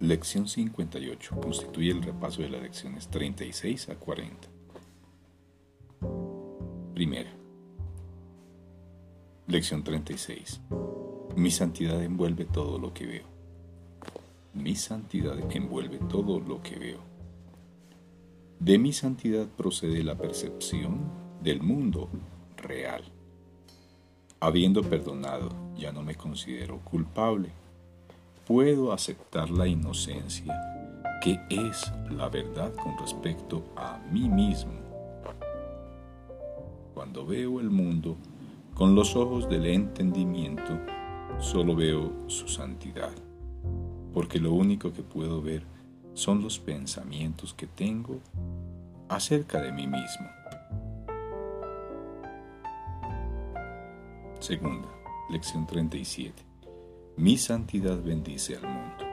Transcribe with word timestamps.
Lección 0.00 0.48
58 0.48 1.36
constituye 1.42 1.90
el 1.90 2.02
repaso 2.02 2.40
de 2.40 2.48
las 2.48 2.62
lecciones 2.62 3.08
36 3.08 3.90
a 3.90 3.96
40. 3.96 4.48
Primera. 6.94 7.30
Lección 9.46 9.84
36. 9.84 10.62
Mi 11.36 11.50
santidad 11.50 12.02
envuelve 12.02 12.46
todo 12.46 12.78
lo 12.78 12.94
que 12.94 13.04
veo. 13.04 13.26
Mi 14.54 14.74
santidad 14.74 15.36
envuelve 15.54 15.98
todo 16.08 16.40
lo 16.40 16.62
que 16.62 16.78
veo. 16.78 17.00
De 18.58 18.78
mi 18.78 18.94
santidad 18.94 19.48
procede 19.48 20.02
la 20.02 20.16
percepción 20.16 21.12
del 21.42 21.60
mundo 21.60 22.08
real. 22.56 23.04
Habiendo 24.40 24.82
perdonado, 24.82 25.50
ya 25.76 25.92
no 25.92 26.02
me 26.02 26.14
considero 26.14 26.78
culpable 26.78 27.59
puedo 28.46 28.92
aceptar 28.92 29.50
la 29.50 29.66
inocencia, 29.66 30.60
que 31.22 31.38
es 31.48 31.92
la 32.10 32.28
verdad 32.28 32.72
con 32.74 32.96
respecto 32.98 33.64
a 33.76 33.98
mí 34.10 34.28
mismo. 34.28 34.72
Cuando 36.94 37.24
veo 37.24 37.60
el 37.60 37.70
mundo 37.70 38.16
con 38.74 38.94
los 38.94 39.16
ojos 39.16 39.48
del 39.48 39.66
entendimiento, 39.66 40.78
solo 41.38 41.74
veo 41.74 42.12
su 42.26 42.48
santidad, 42.48 43.12
porque 44.12 44.38
lo 44.38 44.52
único 44.52 44.92
que 44.92 45.02
puedo 45.02 45.40
ver 45.40 45.62
son 46.14 46.42
los 46.42 46.58
pensamientos 46.58 47.54
que 47.54 47.66
tengo 47.66 48.20
acerca 49.08 49.60
de 49.60 49.72
mí 49.72 49.86
mismo. 49.86 50.28
Segunda, 54.40 54.88
lección 55.30 55.66
37. 55.66 56.49
Mi 57.16 57.36
santidad 57.36 58.02
bendice 58.02 58.56
al 58.56 58.62
mundo. 58.62 59.04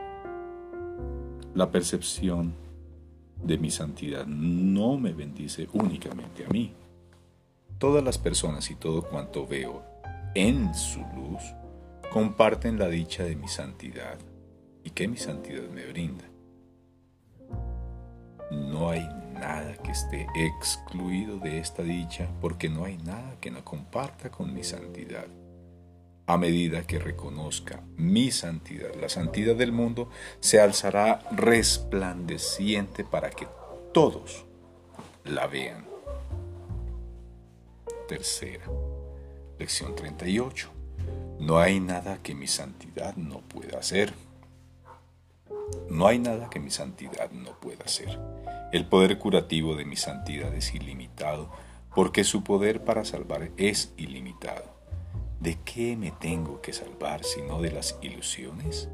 La 1.53 1.71
percepción 1.71 2.53
de 3.43 3.57
mi 3.57 3.69
santidad 3.69 4.25
no 4.25 4.97
me 4.97 5.13
bendice 5.13 5.67
únicamente 5.73 6.45
a 6.45 6.49
mí. 6.49 6.73
Todas 7.77 8.03
las 8.03 8.17
personas 8.17 8.71
y 8.71 8.75
todo 8.75 9.01
cuanto 9.01 9.45
veo 9.45 9.83
en 10.35 10.73
su 10.73 10.99
luz 11.15 11.41
comparten 12.11 12.79
la 12.79 12.87
dicha 12.87 13.23
de 13.23 13.35
mi 13.35 13.47
santidad 13.47 14.17
y 14.83 14.91
que 14.91 15.07
mi 15.07 15.17
santidad 15.17 15.67
me 15.69 15.85
brinda. 15.87 16.25
No 18.51 18.89
hay 18.89 19.05
nada 19.33 19.75
que 19.77 19.91
esté 19.91 20.27
excluido 20.35 21.37
de 21.39 21.59
esta 21.59 21.83
dicha 21.83 22.29
porque 22.39 22.69
no 22.69 22.85
hay 22.85 22.97
nada 22.97 23.37
que 23.41 23.51
no 23.51 23.65
comparta 23.65 24.31
con 24.31 24.53
mi 24.53 24.63
santidad 24.63 25.27
a 26.27 26.37
medida 26.37 26.85
que 26.85 26.99
reconozca 26.99 27.81
mi 27.95 28.31
santidad, 28.31 28.93
la 28.99 29.07
santidad 29.07 29.55
del 29.55 29.71
mundo, 29.71 30.09
se 30.41 30.59
alzará 30.59 31.21
resplandeciente 31.31 33.05
para 33.05 33.29
que 33.29 33.47
todos 33.93 34.45
la 35.23 35.47
vean. 35.47 35.85
Tercera, 38.09 38.65
lección 39.57 39.95
38. 39.95 40.69
No 41.39 41.59
hay 41.59 41.79
nada 41.79 42.19
que 42.21 42.35
mi 42.35 42.47
santidad 42.47 43.15
no 43.15 43.39
pueda 43.39 43.79
hacer. 43.79 44.13
No 45.89 46.07
hay 46.07 46.19
nada 46.19 46.49
que 46.49 46.59
mi 46.59 46.71
santidad 46.71 47.31
no 47.31 47.57
pueda 47.59 47.85
hacer. 47.85 48.19
El 48.73 48.85
poder 48.85 49.17
curativo 49.17 49.75
de 49.75 49.85
mi 49.85 49.95
santidad 49.95 50.53
es 50.53 50.73
ilimitado 50.73 51.49
porque 51.95 52.25
su 52.25 52.43
poder 52.43 52.83
para 52.83 53.05
salvar 53.05 53.49
es 53.55 53.93
ilimitado. 53.95 54.76
¿De 55.39 55.57
qué 55.63 55.95
me 55.95 56.11
tengo 56.11 56.61
que 56.61 56.73
salvar 56.73 57.23
sino 57.23 57.61
de 57.61 57.71
las 57.71 57.97
ilusiones? 58.01 58.89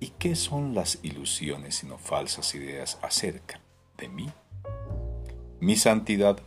¿Y 0.00 0.08
qué 0.18 0.34
son 0.36 0.74
las 0.74 0.98
ilusiones 1.02 1.76
sino 1.76 1.96
falsas 1.96 2.54
ideas 2.54 2.98
acerca 3.00 3.60
de 3.96 4.08
mí? 4.08 4.30
Mi 5.60 5.76
santidad 5.76 6.38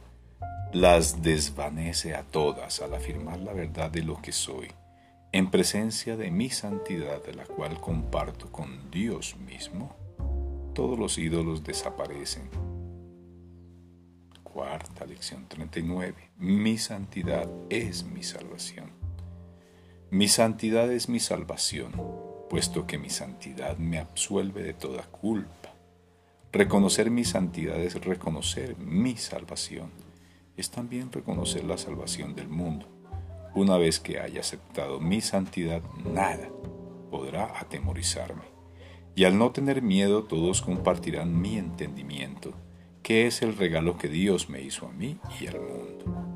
las 0.73 1.23
desvanece 1.23 2.15
a 2.15 2.23
todas 2.23 2.81
al 2.81 2.93
afirmar 2.93 3.39
la 3.39 3.53
verdad 3.53 3.89
de 3.89 4.03
lo 4.03 4.21
que 4.21 4.31
soy, 4.31 4.67
en 5.31 5.49
presencia 5.49 6.17
de 6.17 6.29
mi 6.29 6.49
santidad, 6.49 7.23
de 7.23 7.33
la 7.33 7.45
cual 7.45 7.79
comparto 7.79 8.51
con 8.51 8.91
Dios 8.91 9.37
mismo. 9.37 9.95
Todos 10.73 10.99
los 10.99 11.17
ídolos 11.17 11.63
desaparecen. 11.63 12.49
Cuarta 14.43 15.05
lección 15.05 15.47
39. 15.47 16.31
Mi 16.37 16.77
santidad 16.77 17.49
es 17.69 18.03
mi 18.03 18.21
salvación. 18.21 19.04
Mi 20.11 20.27
santidad 20.27 20.91
es 20.91 21.09
mi 21.09 21.19
salvación, 21.19 21.91
puesto 22.47 22.85
que 22.85 22.99
mi 22.99 23.09
santidad 23.09 23.77
me 23.77 23.97
absuelve 23.97 24.61
de 24.61 24.73
toda 24.73 25.03
culpa. 25.03 25.73
Reconocer 26.51 27.09
mi 27.09 27.25
santidad 27.25 27.79
es 27.79 27.95
reconocer 27.95 28.77
mi 28.77 29.17
salvación. 29.17 29.89
Es 30.57 30.69
también 30.69 31.11
reconocer 31.11 31.63
la 31.63 31.77
salvación 31.79 32.35
del 32.35 32.47
mundo. 32.47 32.87
Una 33.55 33.77
vez 33.77 33.99
que 33.99 34.19
haya 34.19 34.41
aceptado 34.41 34.99
mi 34.99 35.21
santidad, 35.21 35.81
nada 36.05 36.49
podrá 37.09 37.59
atemorizarme. 37.59 38.43
Y 39.15 39.23
al 39.23 39.37
no 39.39 39.51
tener 39.51 39.81
miedo, 39.81 40.23
todos 40.25 40.61
compartirán 40.61 41.41
mi 41.41 41.57
entendimiento, 41.57 42.53
que 43.01 43.25
es 43.25 43.41
el 43.41 43.57
regalo 43.57 43.97
que 43.97 44.07
Dios 44.07 44.49
me 44.49 44.61
hizo 44.61 44.87
a 44.87 44.91
mí 44.91 45.17
y 45.41 45.47
al 45.47 45.59
mundo. 45.59 46.34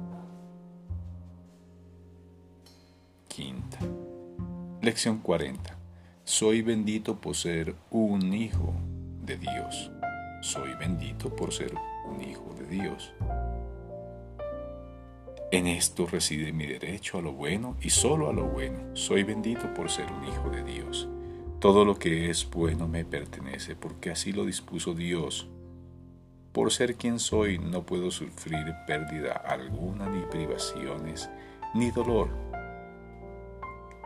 Lección 4.82 5.18
40. 5.18 5.76
Soy 6.24 6.62
bendito 6.62 7.20
por 7.20 7.36
ser 7.36 7.76
un 7.92 8.34
hijo 8.34 8.74
de 9.26 9.36
Dios. 9.36 9.92
Soy 10.40 10.74
bendito 10.76 11.36
por 11.36 11.52
ser 11.52 11.74
un 12.06 12.22
hijo 12.22 12.56
de 12.58 12.66
Dios. 12.66 13.12
En 15.52 15.68
esto 15.68 16.08
reside 16.08 16.54
mi 16.54 16.66
derecho 16.66 17.18
a 17.18 17.22
lo 17.22 17.34
bueno 17.34 17.76
y 17.82 17.90
solo 17.90 18.30
a 18.30 18.34
lo 18.34 18.46
bueno. 18.46 18.96
Soy 18.96 19.24
bendito 19.24 19.74
por 19.74 19.90
ser 19.90 20.10
un 20.14 20.24
hijo 20.24 20.50
de 20.50 20.64
Dios. 20.64 21.10
Todo 21.60 21.84
lo 21.84 22.00
que 22.00 22.30
es 22.30 22.50
bueno 22.50 22.88
me 22.88 23.04
pertenece 23.04 23.76
porque 23.76 24.12
así 24.12 24.32
lo 24.32 24.46
dispuso 24.46 24.94
Dios. 24.94 25.50
Por 26.54 26.72
ser 26.72 26.96
quien 26.96 27.20
soy 27.20 27.60
no 27.60 27.86
puedo 27.86 28.12
sufrir 28.12 28.74
pérdida 28.88 29.34
alguna 29.34 30.10
ni 30.10 30.22
privaciones 30.22 31.30
ni 31.74 31.92
dolor 31.92 32.49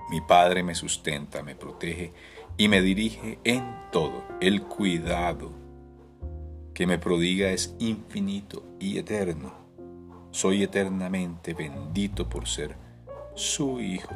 mi 0.09 0.21
Padre 0.21 0.63
me 0.63 0.75
sustenta, 0.75 1.43
me 1.43 1.55
protege 1.55 2.13
y 2.57 2.67
me 2.67 2.81
dirige 2.81 3.39
en 3.43 3.63
todo. 3.91 4.23
El 4.41 4.63
cuidado 4.63 5.51
que 6.73 6.87
me 6.87 6.97
prodiga 6.97 7.49
es 7.49 7.75
infinito 7.79 8.63
y 8.79 8.97
eterno. 8.97 9.53
Soy 10.31 10.63
eternamente 10.63 11.53
bendito 11.53 12.27
por 12.27 12.47
ser 12.47 12.75
su 13.35 13.79
Hijo 13.79 14.15